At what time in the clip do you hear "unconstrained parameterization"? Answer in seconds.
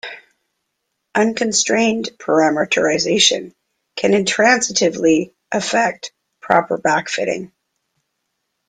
1.13-3.53